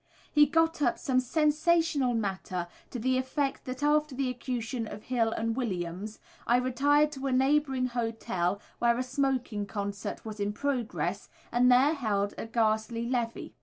He 0.31 0.47
got 0.47 0.81
up 0.81 0.97
some 0.97 1.19
sensational 1.19 2.15
matter 2.15 2.67
to 2.89 2.97
the 2.97 3.19
effect 3.19 3.65
that 3.65 3.83
after 3.83 4.15
the 4.15 4.31
execution 4.31 4.87
of 4.87 5.03
Hill 5.03 5.31
and 5.31 5.55
Williams 5.55 6.17
I 6.47 6.57
retired 6.57 7.11
to 7.11 7.27
a 7.27 7.31
neighbouring 7.31 7.85
hotel 7.85 8.59
where 8.79 8.97
a 8.97 9.03
smoking 9.03 9.67
concert 9.67 10.25
was 10.25 10.39
in 10.39 10.53
progress, 10.53 11.29
and 11.51 11.71
there 11.71 11.93
held 11.93 12.33
a 12.39 12.47
ghastly 12.47 13.07
levee. 13.07 13.53